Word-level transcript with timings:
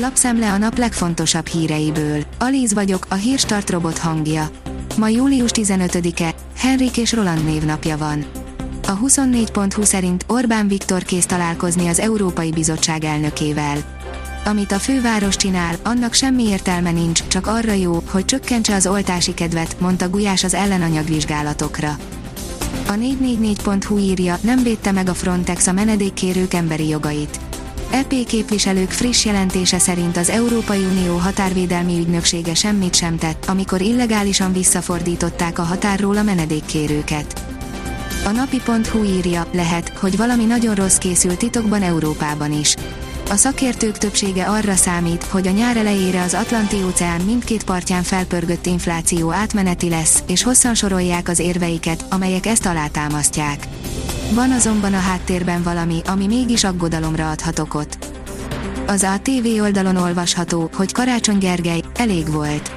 Lapszemle 0.00 0.52
a 0.52 0.58
nap 0.58 0.78
legfontosabb 0.78 1.46
híreiből. 1.46 2.24
Alíz 2.38 2.74
vagyok, 2.74 3.06
a 3.08 3.14
hírstart 3.14 3.70
robot 3.70 3.98
hangja. 3.98 4.50
Ma 4.96 5.08
július 5.08 5.50
15-e, 5.54 6.34
Henrik 6.56 6.96
és 6.96 7.12
Roland 7.12 7.44
névnapja 7.44 7.96
van. 7.96 8.24
A 8.86 8.98
24.20 8.98 9.82
szerint 9.82 10.24
Orbán 10.28 10.68
Viktor 10.68 11.02
kész 11.02 11.26
találkozni 11.26 11.88
az 11.88 11.98
Európai 11.98 12.50
Bizottság 12.50 13.04
elnökével. 13.04 13.76
Amit 14.44 14.72
a 14.72 14.78
főváros 14.78 15.36
csinál, 15.36 15.74
annak 15.82 16.12
semmi 16.12 16.42
értelme 16.42 16.90
nincs, 16.90 17.26
csak 17.26 17.46
arra 17.46 17.72
jó, 17.72 18.02
hogy 18.10 18.24
csökkentse 18.24 18.74
az 18.74 18.86
oltási 18.86 19.34
kedvet, 19.34 19.80
mondta 19.80 20.10
Gulyás 20.10 20.44
az 20.44 20.54
ellenanyagvizsgálatokra. 20.54 21.96
A 22.88 22.92
444.hu 22.92 23.98
írja, 23.98 24.38
nem 24.40 24.62
védte 24.62 24.92
meg 24.92 25.08
a 25.08 25.14
Frontex 25.14 25.66
a 25.66 25.72
menedékkérők 25.72 26.54
emberi 26.54 26.88
jogait. 26.88 27.47
EP 27.90 28.14
képviselők 28.26 28.90
friss 28.90 29.24
jelentése 29.24 29.78
szerint 29.78 30.16
az 30.16 30.28
Európai 30.28 30.84
Unió 30.84 31.16
határvédelmi 31.16 31.98
ügynöksége 31.98 32.54
semmit 32.54 32.94
sem 32.94 33.16
tett, 33.18 33.44
amikor 33.44 33.80
illegálisan 33.80 34.52
visszafordították 34.52 35.58
a 35.58 35.62
határról 35.62 36.16
a 36.16 36.22
menedékkérőket. 36.22 37.42
A 38.24 38.30
napi.hu 38.30 39.04
írja, 39.04 39.46
lehet, 39.52 39.88
hogy 39.88 40.16
valami 40.16 40.44
nagyon 40.44 40.74
rossz 40.74 40.96
készül 40.96 41.36
titokban 41.36 41.82
Európában 41.82 42.52
is. 42.52 42.74
A 43.30 43.36
szakértők 43.36 43.98
többsége 43.98 44.44
arra 44.44 44.74
számít, 44.74 45.24
hogy 45.24 45.46
a 45.46 45.50
nyár 45.50 45.76
elejére 45.76 46.22
az 46.22 46.34
Atlanti-óceán 46.34 47.20
mindkét 47.20 47.64
partján 47.64 48.02
felpörgött 48.02 48.66
infláció 48.66 49.32
átmeneti 49.32 49.88
lesz, 49.88 50.22
és 50.26 50.42
hosszan 50.42 50.74
sorolják 50.74 51.28
az 51.28 51.38
érveiket, 51.38 52.04
amelyek 52.10 52.46
ezt 52.46 52.66
alátámasztják. 52.66 53.66
Van 54.32 54.52
azonban 54.52 54.94
a 54.94 54.98
háttérben 54.98 55.62
valami, 55.62 56.00
ami 56.06 56.26
mégis 56.26 56.64
aggodalomra 56.64 57.30
adhat 57.30 57.58
okot. 57.58 57.98
Az 58.86 59.02
ATV 59.02 59.62
oldalon 59.62 59.96
olvasható, 59.96 60.70
hogy 60.74 60.92
Karácsony 60.92 61.38
Gergely, 61.38 61.82
elég 61.96 62.30
volt. 62.30 62.72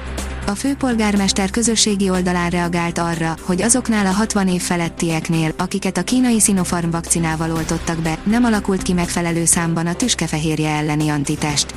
A 0.46 0.50
főpolgármester 0.50 1.50
közösségi 1.50 2.10
oldalán 2.10 2.50
reagált 2.50 2.98
arra, 2.98 3.36
hogy 3.42 3.62
azoknál 3.62 4.06
a 4.06 4.10
60 4.10 4.48
év 4.48 4.60
felettieknél, 4.62 5.52
akiket 5.56 5.96
a 5.96 6.02
kínai 6.02 6.38
Sinopharm 6.38 6.90
vakcinával 6.90 7.52
oltottak 7.52 7.98
be, 7.98 8.18
nem 8.22 8.44
alakult 8.44 8.82
ki 8.82 8.92
megfelelő 8.92 9.44
számban 9.44 9.86
a 9.86 9.94
tüskefehérje 9.94 10.70
elleni 10.70 11.08
antitest. 11.08 11.74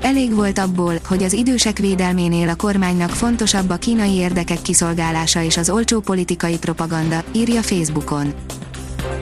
Elég 0.00 0.34
volt 0.34 0.58
abból, 0.58 0.94
hogy 1.06 1.22
az 1.22 1.32
idősek 1.32 1.78
védelménél 1.78 2.48
a 2.48 2.56
kormánynak 2.56 3.10
fontosabb 3.10 3.70
a 3.70 3.76
kínai 3.76 4.14
érdekek 4.14 4.62
kiszolgálása 4.62 5.42
és 5.42 5.56
az 5.56 5.70
olcsó 5.70 6.00
politikai 6.00 6.58
propaganda, 6.58 7.24
írja 7.32 7.62
Facebookon. 7.62 8.34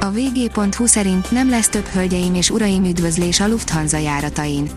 A 0.00 0.10
vg.hu 0.10 0.86
szerint 0.86 1.30
nem 1.30 1.50
lesz 1.50 1.69
több 1.69 1.86
hölgyeim 1.86 2.34
és 2.34 2.50
uraim 2.50 2.84
üdvözlés 2.84 3.41
a 3.41 3.48
Lufthansa 3.48 3.98
járatain. 3.98 4.70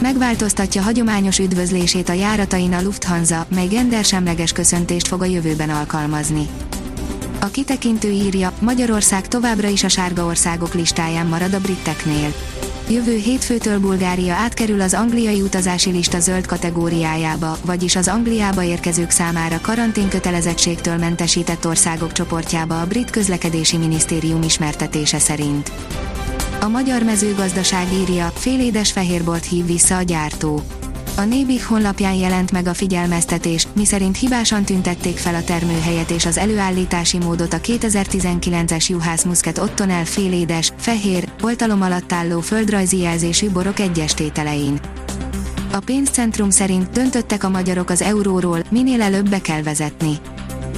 Megváltoztatja 0.00 0.82
hagyományos 0.82 1.38
üdvözlését 1.38 2.08
a 2.08 2.12
járatain 2.12 2.72
a 2.72 2.82
Lufthansa, 2.82 3.46
mely 3.54 3.66
gendersemleges 3.66 4.52
köszöntést 4.52 5.08
fog 5.08 5.22
a 5.22 5.24
jövőben 5.24 5.70
alkalmazni. 5.70 6.46
A 7.40 7.46
kitekintő 7.46 8.10
írja, 8.10 8.52
Magyarország 8.60 9.28
továbbra 9.28 9.68
is 9.68 9.84
a 9.84 9.88
sárga 9.88 10.24
országok 10.24 10.74
listáján 10.74 11.26
marad 11.26 11.54
a 11.54 11.60
briteknél. 11.60 12.34
Jövő 12.88 13.16
hétfőtől 13.16 13.80
Bulgária 13.80 14.34
átkerül 14.34 14.80
az 14.80 14.94
angliai 14.94 15.40
utazási 15.40 15.90
lista 15.90 16.20
zöld 16.20 16.46
kategóriájába, 16.46 17.58
vagyis 17.64 17.96
az 17.96 18.08
Angliába 18.08 18.62
érkezők 18.62 19.10
számára 19.10 19.60
karanténkötelezettségtől 19.60 20.96
mentesített 20.96 21.66
országok 21.66 22.12
csoportjába 22.12 22.80
a 22.80 22.86
brit 22.86 23.10
közlekedési 23.10 23.76
minisztérium 23.76 24.42
ismertetése 24.42 25.18
szerint. 25.18 25.72
A 26.60 26.68
magyar 26.68 27.02
mezőgazdaság 27.02 27.92
írja, 27.92 28.32
félédes 28.34 28.92
fehérbort 28.92 29.44
hív 29.44 29.66
vissza 29.66 29.96
a 29.96 30.02
gyártó. 30.02 30.62
A 31.16 31.22
Nébik 31.24 31.66
honlapján 31.66 32.14
jelent 32.14 32.52
meg 32.52 32.66
a 32.66 32.74
figyelmeztetés, 32.74 33.68
miszerint 33.74 34.16
hibásan 34.16 34.64
tüntették 34.64 35.16
fel 35.16 35.34
a 35.34 35.44
termőhelyet 35.44 36.10
és 36.10 36.26
az 36.26 36.38
előállítási 36.38 37.18
módot 37.18 37.52
a 37.52 37.60
2019-es 37.60 38.86
Juhász 38.86 39.24
Muscat 39.24 39.58
Ottonel 39.58 40.04
félédes, 40.04 40.72
fehér, 40.76 41.28
oltalom 41.42 41.82
alatt 41.82 42.12
álló 42.12 42.40
földrajzi 42.40 42.98
jelzésű 42.98 43.50
borok 43.50 43.78
egyes 43.78 44.14
tételein. 44.14 44.80
A 45.72 45.78
pénzcentrum 45.78 46.50
szerint 46.50 46.90
döntöttek 46.90 47.44
a 47.44 47.48
magyarok 47.48 47.90
az 47.90 48.02
euróról, 48.02 48.62
minél 48.70 49.02
előbb 49.02 49.28
be 49.28 49.40
kell 49.40 49.62
vezetni. 49.62 50.16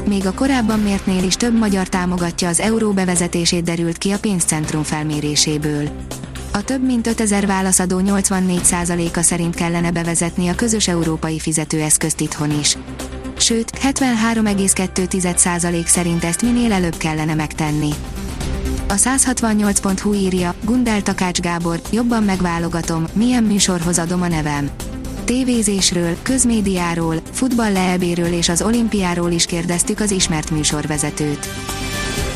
Még 0.06 0.26
a 0.26 0.34
korábban 0.34 0.80
mértnél 0.80 1.24
is 1.24 1.36
több 1.36 1.58
magyar 1.58 1.88
támogatja 1.88 2.48
az 2.48 2.60
euró 2.60 2.92
bevezetését 2.92 3.64
derült 3.64 3.98
ki 3.98 4.10
a 4.10 4.18
pénzcentrum 4.18 4.82
felméréséből. 4.82 5.88
A 6.56 6.62
több 6.62 6.84
mint 6.84 7.06
5000 7.06 7.46
válaszadó 7.46 8.00
84%-a 8.04 9.20
szerint 9.20 9.54
kellene 9.54 9.90
bevezetni 9.90 10.48
a 10.48 10.54
közös 10.54 10.88
európai 10.88 11.38
fizetőeszközt 11.38 12.20
itthon 12.20 12.58
is. 12.60 12.76
Sőt, 13.36 13.70
73,2% 13.82 15.86
szerint 15.86 16.24
ezt 16.24 16.42
minél 16.42 16.72
előbb 16.72 16.96
kellene 16.96 17.34
megtenni. 17.34 17.90
A 18.88 18.94
168.hu 18.94 20.12
írja, 20.12 20.54
Gundel 20.64 21.02
Takács 21.02 21.40
Gábor, 21.40 21.80
jobban 21.92 22.22
megválogatom, 22.22 23.04
milyen 23.12 23.42
műsorhoz 23.42 23.98
adom 23.98 24.22
a 24.22 24.28
nevem. 24.28 24.70
Tévézésről, 25.24 26.16
közmédiáról, 26.22 27.16
futball 27.32 27.76
és 28.30 28.48
az 28.48 28.62
olimpiáról 28.62 29.30
is 29.30 29.46
kérdeztük 29.46 30.00
az 30.00 30.10
ismert 30.10 30.50
műsorvezetőt. 30.50 31.48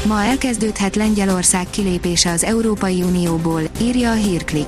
Ma 0.09 0.25
elkezdődhet 0.25 0.97
Lengyelország 0.97 1.71
kilépése 1.71 2.31
az 2.31 2.45
Európai 2.45 3.03
Unióból, 3.03 3.61
írja 3.81 4.11
a 4.11 4.15
Hírklik. 4.15 4.67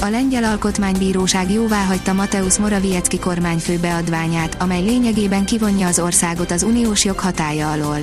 A 0.00 0.06
Lengyel 0.08 0.44
Alkotmánybíróság 0.44 1.50
jóváhagyta 1.50 2.12
Mateusz 2.12 2.58
Morawiecki 2.58 3.18
kormányfő 3.18 3.78
beadványát, 3.78 4.62
amely 4.62 4.82
lényegében 4.82 5.44
kivonja 5.44 5.86
az 5.86 5.98
országot 5.98 6.50
az 6.50 6.62
uniós 6.62 7.04
jog 7.04 7.18
hatája 7.18 7.70
alól. 7.70 7.98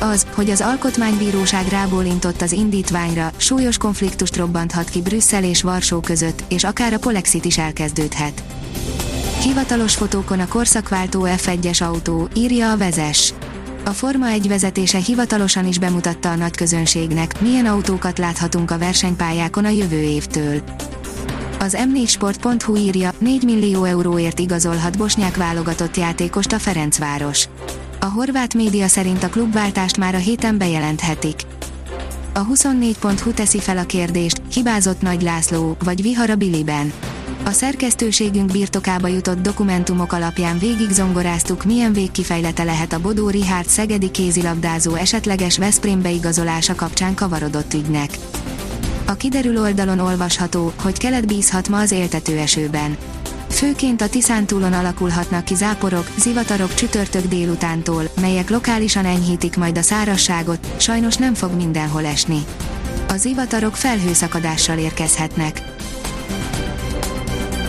Az, 0.00 0.26
hogy 0.34 0.50
az 0.50 0.60
Alkotmánybíróság 0.60 1.68
rábólintott 1.68 2.42
az 2.42 2.52
indítványra, 2.52 3.30
súlyos 3.36 3.78
konfliktust 3.78 4.36
robbanthat 4.36 4.88
ki 4.88 5.00
Brüsszel 5.00 5.44
és 5.44 5.62
Varsó 5.62 6.00
között, 6.00 6.44
és 6.48 6.64
akár 6.64 6.92
a 6.92 6.98
Polexit 6.98 7.44
is 7.44 7.58
elkezdődhet. 7.58 8.42
Hivatalos 9.42 9.94
fotókon 9.94 10.40
a 10.40 10.48
korszakváltó 10.48 11.26
F1-es 11.36 11.82
autó, 11.82 12.28
írja 12.34 12.70
a 12.70 12.76
vezes. 12.76 13.34
A 13.84 13.90
Forma 13.90 14.28
1 14.28 14.48
vezetése 14.48 14.98
hivatalosan 14.98 15.66
is 15.66 15.78
bemutatta 15.78 16.30
a 16.30 16.34
nagy 16.34 16.56
közönségnek, 16.56 17.40
milyen 17.40 17.66
autókat 17.66 18.18
láthatunk 18.18 18.70
a 18.70 18.78
versenypályákon 18.78 19.64
a 19.64 19.68
jövő 19.68 20.00
évtől. 20.00 20.62
Az 21.58 21.76
m4sport.hu 21.78 22.76
írja, 22.76 23.12
4 23.18 23.44
millió 23.44 23.84
euróért 23.84 24.38
igazolhat 24.38 24.98
bosnyák 24.98 25.36
válogatott 25.36 25.96
játékost 25.96 26.52
a 26.52 26.58
Ferencváros. 26.58 27.48
A 28.00 28.06
horvát 28.06 28.54
média 28.54 28.88
szerint 28.88 29.22
a 29.22 29.28
klubváltást 29.28 29.96
már 29.96 30.14
a 30.14 30.18
héten 30.18 30.58
bejelenthetik. 30.58 31.40
A 32.32 32.46
24.hu 32.46 33.32
teszi 33.32 33.58
fel 33.60 33.78
a 33.78 33.84
kérdést, 33.84 34.42
hibázott 34.52 35.00
Nagy 35.00 35.22
László, 35.22 35.76
vagy 35.84 36.02
vihar 36.02 36.30
a 36.30 36.36
Biliben. 36.36 36.92
A 37.46 37.50
szerkesztőségünk 37.50 38.52
birtokába 38.52 39.08
jutott 39.08 39.40
dokumentumok 39.40 40.12
alapján 40.12 40.58
végig 40.58 40.90
zongoráztuk, 40.90 41.64
milyen 41.64 41.92
végkifejlete 41.92 42.64
lehet 42.64 42.92
a 42.92 43.00
Bodó 43.00 43.28
Rihárd 43.28 43.68
szegedi 43.68 44.10
kézilabdázó 44.10 44.94
esetleges 44.94 45.58
Veszprém 45.58 46.02
beigazolása 46.02 46.74
kapcsán 46.74 47.14
kavarodott 47.14 47.74
ügynek. 47.74 48.10
A 49.06 49.14
kiderül 49.14 49.60
oldalon 49.60 49.98
olvasható, 49.98 50.72
hogy 50.82 50.98
kelet 50.98 51.26
bízhat 51.26 51.68
ma 51.68 51.78
az 51.78 51.92
éltető 51.92 52.38
esőben. 52.38 52.96
Főként 53.48 54.00
a 54.00 54.08
Tiszántúlon 54.08 54.72
alakulhatnak 54.72 55.44
ki 55.44 55.54
záporok, 55.54 56.10
zivatarok 56.18 56.74
csütörtök 56.74 57.26
délutántól, 57.26 58.10
melyek 58.20 58.50
lokálisan 58.50 59.04
enyhítik 59.04 59.56
majd 59.56 59.78
a 59.78 59.82
szárasságot, 59.82 60.74
sajnos 60.76 61.16
nem 61.16 61.34
fog 61.34 61.52
mindenhol 61.52 62.04
esni. 62.04 62.44
A 63.08 63.16
zivatarok 63.16 63.76
felhőszakadással 63.76 64.78
érkezhetnek. 64.78 65.73